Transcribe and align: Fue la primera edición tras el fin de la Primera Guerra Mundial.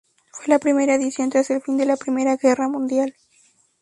Fue 0.31 0.47
la 0.47 0.57
primera 0.57 0.95
edición 0.95 1.29
tras 1.29 1.51
el 1.51 1.61
fin 1.61 1.77
de 1.77 1.85
la 1.85 1.95
Primera 1.95 2.35
Guerra 2.35 2.67
Mundial. 2.67 3.13